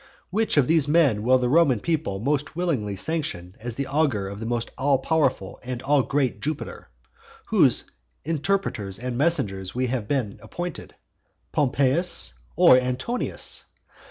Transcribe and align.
Which 0.31 0.57
of 0.57 0.65
these 0.65 0.87
men 0.87 1.21
will 1.21 1.37
the 1.37 1.47
Roman 1.47 1.79
people 1.79 2.19
most 2.19 2.55
willingly 2.55 2.95
sanction 2.95 3.55
as 3.59 3.75
the 3.75 3.85
augur 3.85 4.27
of 4.29 4.39
the 4.39 4.67
all 4.75 4.97
powerful 4.97 5.59
and 5.61 5.79
all 5.83 6.01
great 6.01 6.41
Jupiter, 6.41 6.89
whose 7.45 7.83
interpreters 8.25 8.97
and 8.97 9.15
messengers 9.15 9.75
we 9.75 9.85
have 9.93 10.07
been 10.07 10.39
appointed, 10.41 10.95
Pompeius 11.51 12.33
or 12.55 12.77
Antonius? 12.79 13.65